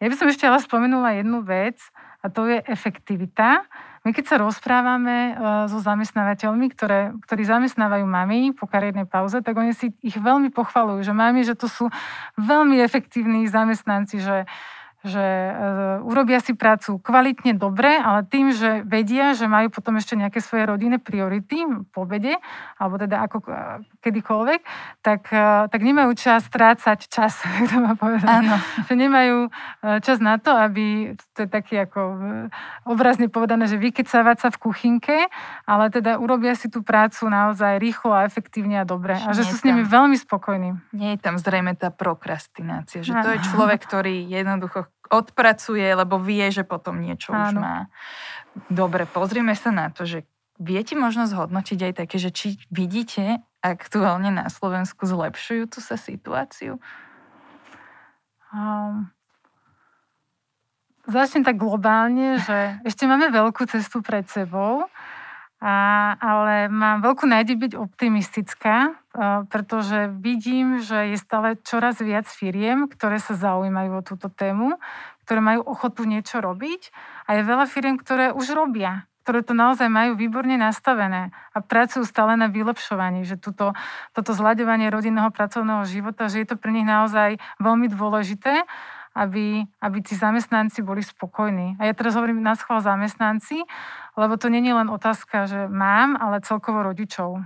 [0.00, 1.78] Ja by som ešte ale spomenula jednu vec
[2.18, 3.62] a to je efektivita.
[4.02, 9.54] My keď sa rozprávame uh, so zamestnávateľmi, ktoré, ktorí zamestnávajú mami po kariérnej pauze, tak
[9.54, 11.86] oni si ich veľmi pochvalujú, že mami, že to sú
[12.34, 18.84] veľmi efektívni zamestnanci, že uh, že uh, urobia si prácu kvalitne dobre, ale tým, že
[18.84, 22.36] vedia, že majú potom ešte nejaké svoje rodinné priority po obede,
[22.76, 24.60] alebo teda ako uh, kedykoľvek,
[25.00, 27.40] tak, uh, tak nemajú čas strácať čas,
[27.72, 28.28] to má povedať.
[28.28, 28.60] Áno.
[28.84, 29.36] Že nemajú
[30.04, 32.00] čas na to, aby, to je taký ako
[32.84, 35.16] obrazne povedané, že vykecávať sa v kuchynke,
[35.64, 39.16] ale teda urobia si tú prácu naozaj rýchlo a efektívne a dobre.
[39.16, 40.76] A že sú s nimi veľmi spokojní.
[40.92, 46.48] Nie je tam zrejme tá prokrastinácia, že to je človek, ktorý jednoducho odpracuje, lebo vie,
[46.54, 47.42] že potom niečo Áno.
[47.42, 47.76] už má.
[48.70, 50.22] Dobre, pozrime sa na to, že
[50.62, 56.78] viete možno zhodnotiť aj také, že či vidíte aktuálne na Slovensku zlepšujú tú sa situáciu?
[58.50, 59.10] Um,
[61.06, 64.86] začnem tak globálne, že ešte máme veľkú cestu pred sebou,
[65.60, 65.74] a,
[66.16, 68.96] ale mám veľkú nádej byť optimistická,
[69.50, 74.78] pretože vidím, že je stále čoraz viac firiem, ktoré sa zaujímajú o túto tému,
[75.26, 76.94] ktoré majú ochotu niečo robiť
[77.26, 82.02] a je veľa firiem, ktoré už robia ktoré to naozaj majú výborne nastavené a pracujú
[82.02, 83.76] stále na vylepšovaní, že tuto,
[84.10, 88.66] toto zľadovanie rodinného pracovného života, že je to pre nich naozaj veľmi dôležité
[89.10, 91.74] aby, aby tí zamestnanci boli spokojní.
[91.82, 93.66] A ja teraz hovorím na schvál zamestnanci,
[94.14, 97.42] lebo to je len otázka, že mám, ale celkovo rodičov.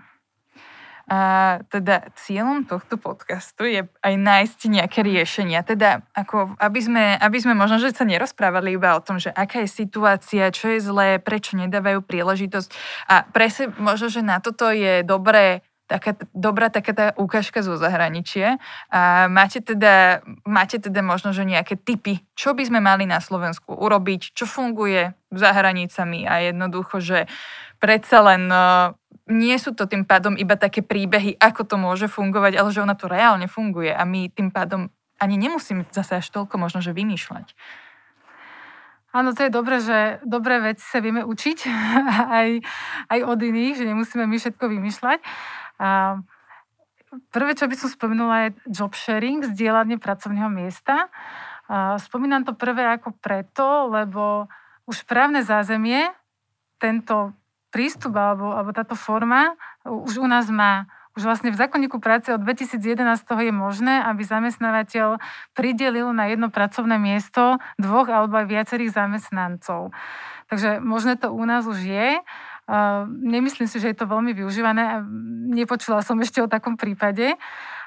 [1.04, 1.18] A
[1.68, 5.60] teda cieľom tohto podcastu je aj nájsť nejaké riešenia.
[5.60, 9.60] Teda ako, aby sme, aby sme možno, že sa nerozprávali iba o tom, že aká
[9.64, 12.68] je situácia, čo je zlé, prečo nedávajú príležitosť.
[13.12, 18.56] A presne možno, že na toto je dobré taká dobrá taká tá ukážka zo zahraničia.
[18.88, 23.76] A máte teda, máte teda možno, že nejaké typy, čo by sme mali na Slovensku
[23.76, 27.18] urobiť, čo funguje za hranicami a jednoducho, že
[27.82, 32.60] predsa len uh, nie sú to tým pádom iba také príbehy, ako to môže fungovať,
[32.60, 36.60] ale že ona to reálne funguje a my tým pádom ani nemusíme zase až toľko
[36.60, 37.56] možno, že vymýšľať.
[39.14, 41.58] Áno, to je dobré, že dobré veci sa vieme učiť
[42.40, 42.48] aj,
[43.14, 45.18] aj od iných, že nemusíme my všetko vymýšľať.
[45.78, 46.18] A
[47.30, 51.06] prvé, čo by som spomenula, je job sharing, zdieľanie pracovného miesta.
[51.70, 54.50] A spomínam to prvé ako preto, lebo
[54.84, 56.10] už právne zázemie
[56.82, 57.32] tento
[57.74, 60.86] prístup alebo, alebo táto forma už u nás má.
[61.14, 65.22] Už vlastne v zákonníku práce od 2011 je možné, aby zamestnávateľ
[65.54, 69.94] pridelil na jedno pracovné miesto dvoch alebo aj viacerých zamestnancov.
[70.50, 72.18] Takže možné to u nás už je.
[73.06, 75.06] Nemyslím si, že je to veľmi využívané.
[75.54, 77.38] Nepočula som ešte o takom prípade,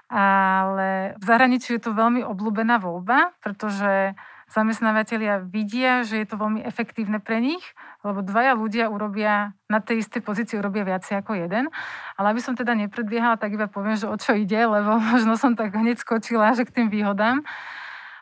[0.08, 4.15] ale v zahraničí je to veľmi obľúbená voľba, pretože
[4.47, 7.63] zamestnávateľia vidia, že je to veľmi efektívne pre nich,
[8.01, 11.67] lebo dvaja ľudia urobia na tej istej pozícii urobia viacej ako jeden.
[12.15, 15.60] Ale aby som teda nepredbiehala, tak iba poviem, že o čo ide, lebo možno som
[15.60, 17.43] tak hneď skočila, že k tým výhodám.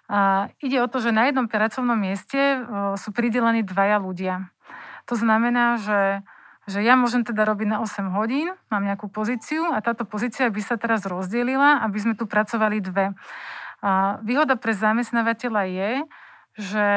[0.06, 2.62] A ide o to, že na jednom pracovnom mieste
[3.02, 4.54] sú pridelení dvaja ľudia.
[5.10, 6.22] To znamená, že
[6.66, 10.62] že ja môžem teda robiť na 8 hodín, mám nejakú pozíciu a táto pozícia by
[10.66, 13.14] sa teraz rozdelila, aby sme tu pracovali dve.
[13.86, 15.92] A výhoda pre zamestnávateľa je,
[16.58, 16.88] že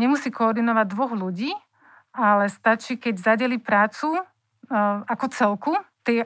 [0.00, 1.52] nemusí koordinovať dvoch ľudí,
[2.16, 4.24] ale stačí, keď zadeli prácu
[5.04, 6.24] ako celku, tie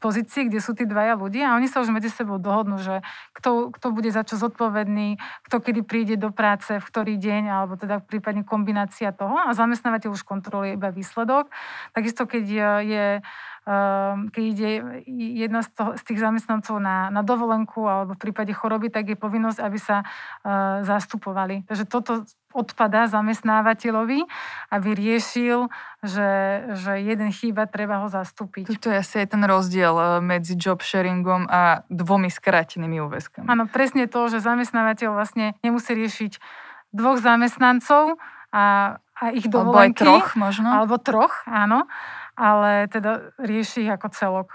[0.00, 3.04] pozície, kde sú tí dvaja ľudia a oni sa už medzi sebou dohodnú, že
[3.36, 7.76] kto, kto bude za čo zodpovedný, kto kedy príde do práce, v ktorý deň, alebo
[7.76, 11.52] teda prípadne kombinácia toho a zamestnávateľ už kontroluje iba výsledok.
[11.92, 12.44] Takisto, keď
[12.80, 13.22] je ehm,
[14.30, 14.70] keď ide
[15.10, 19.18] jedna z, toho, z tých zamestnancov na, na dovolenku alebo v prípade choroby, tak je
[19.18, 21.66] povinnosť, aby sa uh, zastupovali.
[21.66, 22.22] Takže toto
[22.56, 24.24] odpada zamestnávateľovi,
[24.72, 25.68] aby riešil,
[26.00, 26.30] že,
[26.72, 28.80] že jeden chýba, treba ho zastúpiť.
[28.80, 33.44] To je asi aj ten rozdiel e, medzi job sharingom a dvomi skrátenými úväzkami.
[33.44, 36.40] Áno, presne to, že zamestnávateľ vlastne nemusí riešiť
[36.96, 38.16] dvoch zamestnancov
[38.56, 40.00] a, a ich dovolenky.
[40.00, 40.68] Alebo aj troch možno.
[40.72, 41.84] Alebo troch, áno.
[42.36, 44.48] Ale teda rieši ich ako celok.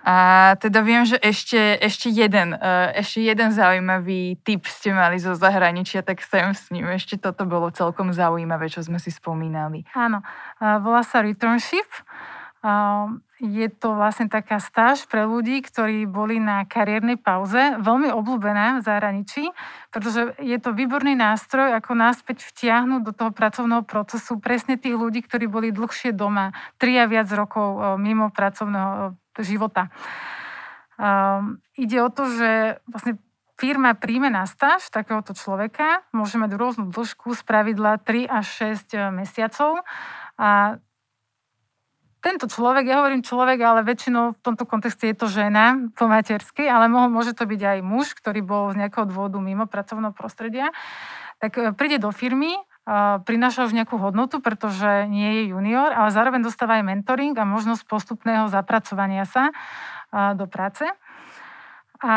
[0.00, 5.36] A teda viem, že ešte, ešte, jeden, e, ešte jeden zaujímavý tip ste mali zo
[5.36, 6.88] zahraničia, tak sem s ním.
[6.88, 9.84] Ešte toto bolo celkom zaujímavé, čo sme si spomínali.
[9.92, 10.24] Áno,
[10.80, 11.84] volá sa Returnship.
[13.40, 18.84] Je to vlastne taká stáž pre ľudí, ktorí boli na kariérnej pauze, veľmi obľúbená v
[18.84, 19.48] zahraničí,
[19.88, 25.24] pretože je to výborný nástroj, ako náspäť vtiahnuť do toho pracovného procesu presne tých ľudí,
[25.24, 29.88] ktorí boli dlhšie doma, tri a viac rokov e, mimo pracovného života.
[31.00, 33.16] Um, ide o to, že vlastne
[33.56, 38.92] firma príjme na stáž takéhoto človeka, môže mať rôznu dĺžku, z pravidla 3 až 6
[38.92, 39.80] e, mesiacov
[40.36, 40.76] a
[42.20, 46.68] tento človek, ja hovorím človek, ale väčšinou v tomto kontexte je to žena po materskej,
[46.68, 50.70] ale môže to byť aj muž, ktorý bol z nejakého dôvodu mimo pracovného prostredia,
[51.40, 52.52] tak e, príde do firmy,
[53.22, 57.86] prináša už nejakú hodnotu, pretože nie je junior, ale zároveň dostáva aj mentoring a možnosť
[57.86, 59.54] postupného zapracovania sa
[60.10, 60.88] do práce.
[62.00, 62.16] A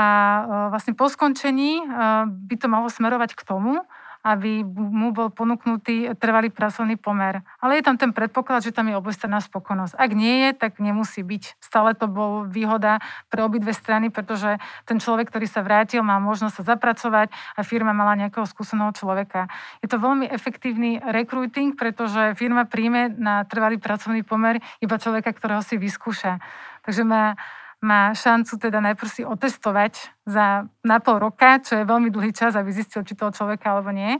[0.71, 1.83] vlastne po skončení
[2.25, 3.83] by to malo smerovať k tomu,
[4.23, 7.43] aby mu bol ponúknutý trvalý pracovný pomer.
[7.59, 9.99] Ale je tam ten predpoklad, že tam je obojstranná spokojnosť.
[9.99, 11.59] Ak nie je, tak nemusí byť.
[11.59, 16.63] Stále to bol výhoda pre obidve strany, pretože ten človek, ktorý sa vrátil, má možnosť
[16.63, 19.51] sa zapracovať a firma mala nejakého skúseného človeka.
[19.83, 25.59] Je to veľmi efektívny recruiting, pretože firma príjme na trvalý pracovný pomer iba človeka, ktorého
[25.59, 26.39] si vyskúša.
[26.87, 27.35] Takže má
[27.83, 32.55] má šancu teda najprv si otestovať za na pol roka, čo je veľmi dlhý čas,
[32.55, 34.15] aby zistil, či toho človeka alebo nie.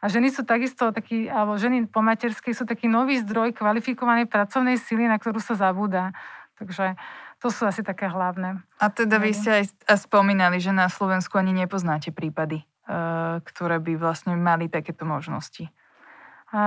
[0.00, 4.80] A ženy sú takisto taký, alebo ženy po materskej sú taký nový zdroj kvalifikovanej pracovnej
[4.80, 6.16] síly, na ktorú sa zabúda.
[6.56, 6.96] Takže
[7.42, 8.62] to sú asi také hlavné.
[8.80, 9.64] A teda vy ste aj
[10.00, 15.68] spomínali, že na Slovensku ani nepoznáte prípady, eh, ktoré by vlastne mali takéto možnosti.
[16.50, 16.62] A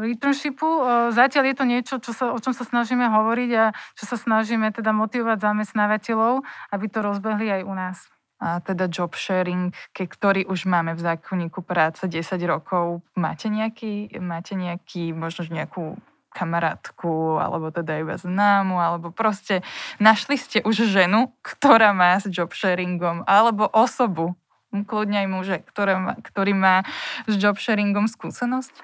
[0.00, 0.64] v internshipu
[1.12, 4.72] zatiaľ je to niečo, čo sa, o čom sa snažíme hovoriť a čo sa snažíme
[4.72, 6.40] teda motivovať zamestnávateľov,
[6.72, 7.98] aby to rozbehli aj u nás.
[8.40, 14.16] A teda job sharing, ke, ktorý už máme v zákonníku práce 10 rokov, máte nejaký,
[14.20, 15.96] máte nejaký možno nejakú
[16.36, 19.64] kamarátku, alebo teda iba známu, alebo proste
[19.96, 24.36] našli ste už ženu, ktorá má s job sharingom, alebo osobu,
[24.72, 25.94] kľudne aj muže, ktoré
[26.26, 26.82] ktorý má
[27.30, 28.74] s job sharingom skúsenosť?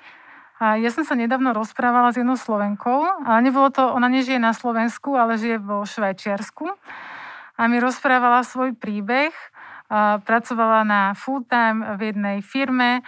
[0.62, 4.54] A ja som sa nedávno rozprávala s jednou Slovenkou, a nebolo to, ona nežije na
[4.54, 6.70] Slovensku, ale žije vo Švajčiarsku.
[7.58, 9.34] A mi rozprávala svoj príbeh.
[10.22, 13.02] Pracovala na full-time v jednej firme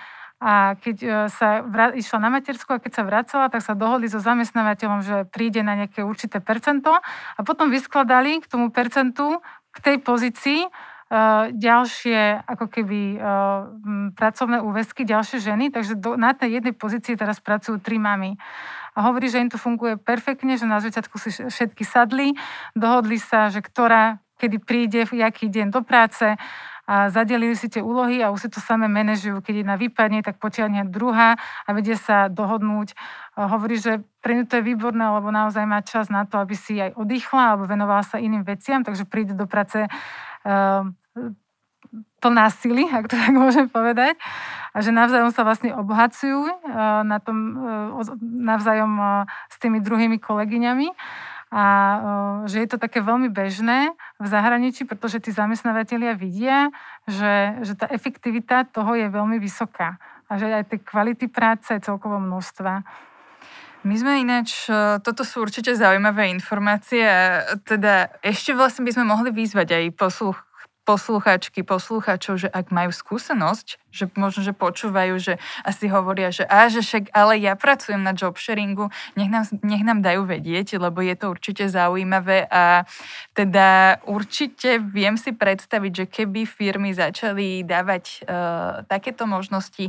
[0.45, 4.13] a keď e, sa vra- išla na matersku a keď sa vracala, tak sa dohodli
[4.13, 9.41] so zamestnávateľom, že príde na nejaké určité percento a potom vyskladali k tomu percentu,
[9.73, 10.61] k tej pozícii
[11.55, 13.23] ďalšie ako keby
[14.19, 18.35] pracovné úväzky, ďalšie ženy, takže do, na tej jednej pozícii teraz pracujú tri mamy.
[18.95, 22.35] A hovorí, že im to funguje perfektne, že na začiatku si všetky sadli,
[22.75, 26.35] dohodli sa, že ktorá, kedy príde, jaký deň do práce
[26.85, 29.41] a zadelili si tie úlohy a už si to samé manažujú.
[29.41, 32.93] Keď jedna vypadne, tak potiahne druhá a vedia sa dohodnúť.
[33.41, 36.77] Hovorí, že pre ňu to je výborné, lebo naozaj má čas na to, aby si
[36.77, 39.89] aj oddychla alebo venovala sa iným veciam, takže príde do práce
[42.21, 44.17] plná sily, ak to tak môžem povedať,
[44.75, 46.55] a že navzájom sa vlastne obohacujú eh,
[47.05, 47.37] na tom,
[48.01, 49.07] eh, navzájom eh,
[49.53, 50.89] s tými druhými kolegyňami
[51.55, 51.65] a
[52.51, 56.75] že je to také veľmi bežné v zahraničí, pretože tí zamestnávateľia vidia,
[57.07, 61.79] že, že tá efektivita toho je veľmi vysoká a že aj tie kvality práce je
[61.79, 62.83] celkovo množstva.
[63.87, 67.07] My sme ináč, e, toto sú určite zaujímavé informácie,
[67.69, 70.41] teda ešte vlastne by sme mohli vyzvať aj posluch,
[70.85, 76.69] poslucháčky, poslucháčov, že ak majú skúsenosť, že možno, že počúvajú, že asi hovoria, že a,
[76.69, 81.01] že však, ale ja pracujem na job sharingu, nech nám, nech nám dajú vedieť, lebo
[81.01, 82.85] je to určite zaujímavé a
[83.33, 89.89] teda určite viem si predstaviť, že keby firmy začali dávať uh, takéto možnosti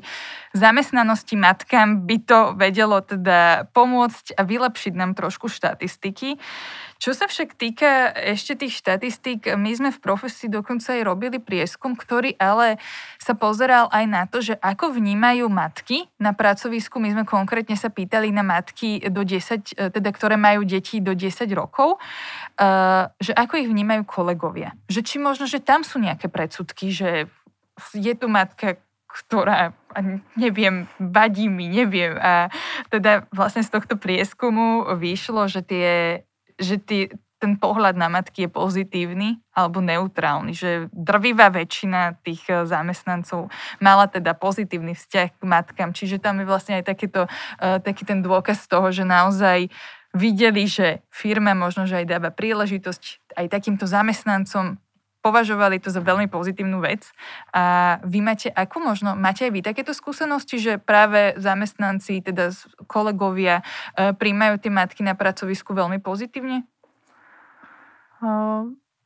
[0.55, 6.39] zamestnanosti matkám, by to vedelo teda pomôcť a vylepšiť nám trošku štatistiky.
[7.05, 11.93] Čo sa však týka ešte tých štatistík, my sme v profesii dokonca aj robili prieskum,
[11.93, 12.81] ktorý ale
[13.21, 16.97] sa pozeral aj na to, že ako vnímajú matky na pracovisku.
[16.97, 21.45] My sme konkrétne sa pýtali na matky, do 10, teda, ktoré majú deti do 10
[21.53, 22.01] rokov,
[22.57, 24.73] eh, že ako ich vnímajú kolegovia.
[24.89, 27.29] Že či možno, že tam sú nejaké predsudky, že
[27.93, 29.77] je tu matka, ktorá,
[30.33, 32.17] neviem, vadí mi, neviem.
[32.17, 32.49] A
[32.89, 36.25] teda vlastne z tohto prieskumu vyšlo, že, tie,
[36.59, 42.63] že tie, ten pohľad na matky je pozitívny alebo neutrálny, že drvivá väčšina tých e,
[42.63, 43.51] zamestnancov
[43.83, 48.23] mala teda pozitívny vzťah k matkám, čiže tam je vlastne aj takéto, uh, taký ten
[48.23, 49.67] dôkaz toho, že naozaj
[50.15, 54.79] videli, že firma možno, že aj dáva príležitosť aj takýmto zamestnancom
[55.25, 57.09] považovali to za veľmi pozitívnu vec.
[57.49, 62.53] A vy máte, ako možno, máte aj vy takéto skúsenosti, že práve zamestnanci, teda
[62.85, 63.65] kolegovia,
[63.97, 66.69] e, príjmajú tie matky na pracovisku veľmi pozitívne?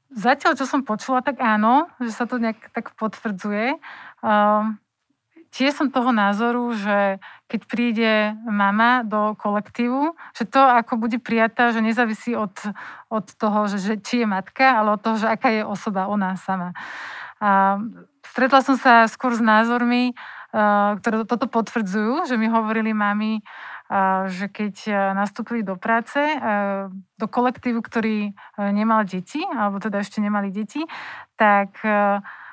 [0.10, 3.78] Zatiaľ, čo som počula, tak áno, že sa to nejak tak potvrdzuje
[5.50, 7.18] tiež som toho názoru, že
[7.50, 8.12] keď príde
[8.46, 12.54] mama do kolektívu, že to, ako bude prijatá, že nezávisí od,
[13.10, 16.38] od toho, že, že či je matka, ale od toho, že aká je osoba ona
[16.38, 16.78] sama.
[17.42, 17.82] A
[18.22, 20.14] stretla som sa skôr s názormi,
[21.02, 23.42] ktoré toto potvrdzujú, že mi hovorili mami,
[24.30, 24.76] že keď
[25.18, 26.18] nastúpili do práce,
[27.18, 30.86] do kolektívu, ktorý nemal deti, alebo teda ešte nemali deti,
[31.38, 31.74] tak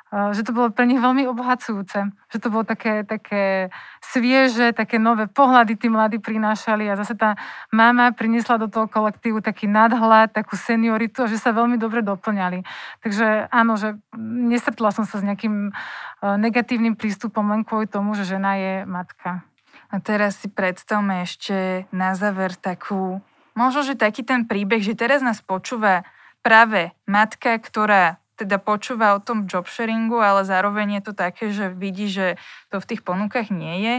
[0.07, 2.15] že to bolo pre nich veľmi obohacujúce.
[2.31, 7.35] Že to bolo také, také svieže, také nové pohľady tí mladí prinášali a zase tá
[7.75, 12.63] mama priniesla do toho kolektívu taký nadhľad, takú senioritu a že sa veľmi dobre doplňali.
[13.03, 15.75] Takže áno, že nestretla som sa s nejakým
[16.23, 19.43] negatívnym prístupom len kvôli tomu, že žena je matka.
[19.91, 23.23] A teraz si predstavme ešte na záver takú,
[23.59, 26.07] možno, že taký ten príbeh, že teraz nás počúva
[26.47, 32.07] práve matka, ktorá teda počúva o tom jobsharingu, ale zároveň je to také, že vidí,
[32.07, 32.37] že
[32.69, 33.95] to v tých ponukách nie je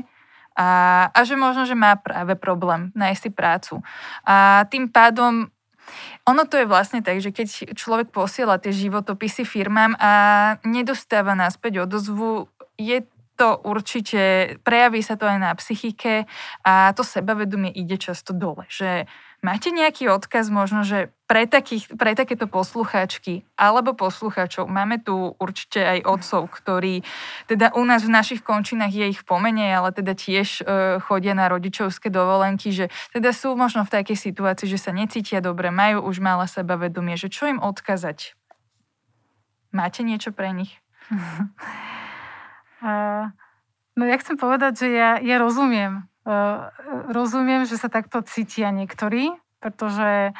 [0.57, 0.69] a,
[1.13, 3.75] a že možno, že má práve problém nájsť si prácu.
[4.25, 5.49] A tým pádom
[6.27, 10.11] ono to je vlastne tak, že keď človek posiela tie životopisy firmám a
[10.67, 13.07] nedostáva náspäť odozvu, je
[13.37, 16.25] to určite, prejaví sa to aj na psychike
[16.65, 19.05] a to sebavedomie ide často dole, že
[19.45, 25.77] Máte nejaký odkaz možno, že pre, takých, pre takéto poslucháčky alebo poslucháčov, máme tu určite
[25.77, 27.05] aj otcov, ktorí
[27.45, 31.53] teda u nás v našich končinách je ich pomenej, ale teda tiež e, chodia na
[31.53, 36.17] rodičovské dovolenky, že teda sú možno v takej situácii, že sa necítia dobre, majú už
[36.17, 38.33] malé sebavedomie, že čo im odkazať?
[39.69, 40.81] Máte niečo pre nich?
[42.81, 43.29] uh,
[44.01, 46.09] no ja chcem povedať, že ja, ja rozumiem
[47.07, 49.31] rozumiem, že sa takto cítia niektorí,
[49.63, 50.35] pretože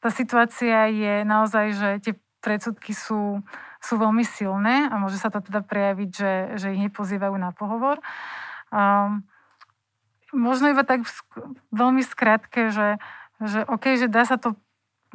[0.00, 3.42] tá situácia je naozaj, že tie predsudky sú,
[3.82, 6.32] sú veľmi silné a môže sa to teda prejaviť, že,
[6.62, 7.98] že ich nepozývajú na pohovor.
[10.30, 11.02] Možno iba tak
[11.74, 13.02] veľmi skrátke, že,
[13.42, 14.54] že OK, že dá sa to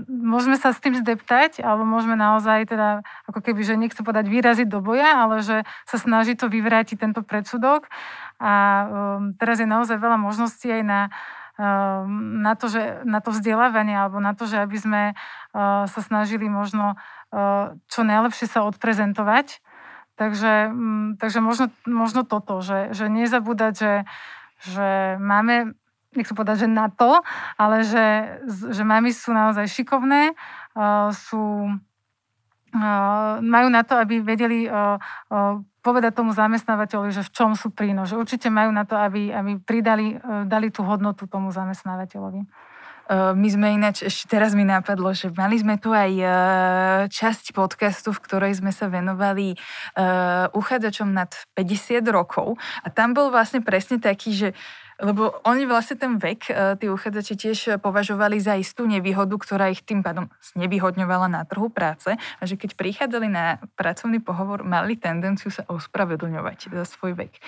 [0.08, 4.68] môžeme sa s tým zdeptať, alebo môžeme naozaj teda, ako keby, že nechce podať vyraziť
[4.72, 7.92] do boja, ale že sa snaží to vyvrátiť tento predsudok.
[8.42, 8.52] A
[8.90, 11.02] um, teraz je naozaj veľa možností aj na,
[11.62, 16.02] um, na, to, že, na to vzdelávanie, alebo na to, že aby sme uh, sa
[16.02, 19.62] snažili možno uh, čo najlepšie sa odprezentovať.
[20.18, 23.94] Takže, um, takže možno, možno toto, že, že nezabúdať, že,
[24.66, 24.90] že
[25.22, 25.78] máme
[26.12, 27.24] nechcem povedať, že na to,
[27.56, 30.36] ale že, že mami sú naozaj šikovné,
[31.16, 31.72] sú,
[33.42, 34.68] majú na to, aby vedeli
[35.82, 38.10] povedať tomu zamestnávateľovi, že v čom sú prínos.
[38.14, 40.16] Že určite majú na to, aby, aby pridali,
[40.46, 42.46] dali tú hodnotu tomu zamestnávateľovi.
[43.12, 46.16] My sme ináč, ešte teraz mi napadlo, že mali sme tu aj
[47.12, 49.60] časť podcastu, v ktorej sme sa venovali
[50.56, 51.28] uchádzačom nad
[51.60, 54.50] 50 rokov a tam bol vlastne presne taký, že
[55.02, 59.82] lebo oni vlastne ten vek, e, tí uchádzači tiež považovali za istú nevýhodu, ktorá ich
[59.82, 65.50] tým pádom znevýhodňovala na trhu práce a že keď prichádzali na pracovný pohovor, mali tendenciu
[65.50, 67.34] sa ospravedlňovať za svoj vek.
[67.34, 67.42] E,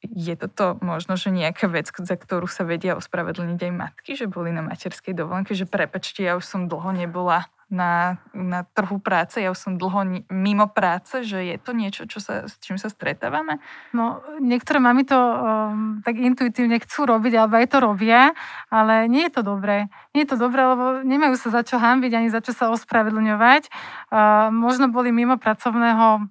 [0.00, 4.50] je toto možno, že nejaká vec, za ktorú sa vedia ospravedlniť aj matky, že boli
[4.50, 9.54] na materskej dovolenke, že prepačte, ja už som dlho nebola na, na trhu práce, ja
[9.54, 13.62] už som dlho mimo práce, že je to niečo, čo sa, s čím sa stretávame?
[13.94, 18.34] No, niektoré mami to um, tak intuitívne chcú robiť, alebo aj to robia,
[18.68, 19.86] ale nie je to dobré.
[20.12, 23.70] Nie je to dobré, lebo nemajú sa za čo hambiť, ani za čo sa ospravedlňovať.
[24.10, 26.26] Uh, možno boli mimo pracovného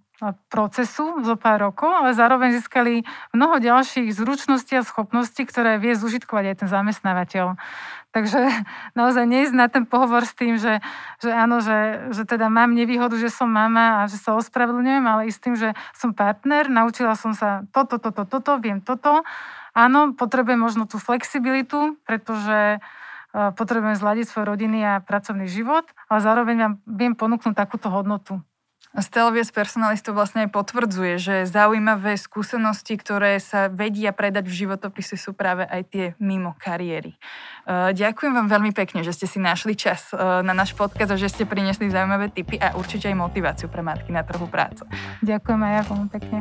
[0.51, 6.43] procesu zo pár rokov, ale zároveň získali mnoho ďalších zručností a schopností, ktoré vie zužitkovať
[6.51, 7.55] aj ten zamestnávateľ.
[8.11, 8.39] Takže
[8.99, 10.83] naozaj neísť na ten pohovor s tým, že,
[11.23, 15.31] že áno, že, že teda mám nevýhodu, že som mama a že sa ospravedlňujem, ale
[15.31, 19.23] s tým, že som partner, naučila som sa toto, toto, toto, viem toto.
[19.71, 22.79] Áno, potrebujem možno tú flexibilitu, pretože e,
[23.31, 28.41] potrebujem zladiť svoj rodiny a pracovný život, ale zároveň vám viem ponúknuť takúto hodnotu.
[28.97, 35.37] Stelavies personalistov vlastne aj potvrdzuje, že zaujímavé skúsenosti, ktoré sa vedia predať v životopise, sú
[35.37, 37.13] práve aj tie mimo kariéry.
[37.13, 37.17] E,
[37.93, 41.29] ďakujem vám veľmi pekne, že ste si našli čas e, na náš podcast a že
[41.29, 44.81] ste priniesli zaujímavé tipy a určite aj motiváciu pre matky na trhu práce.
[45.21, 46.39] Ďakujem aj ja veľmi pekne.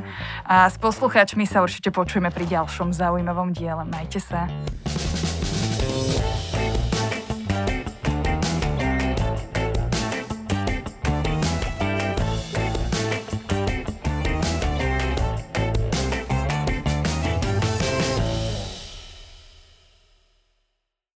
[0.49, 3.85] A s poslucháčmi sa určite počujeme pri ďalšom zaujímavom diele.
[3.85, 4.49] Majte sa.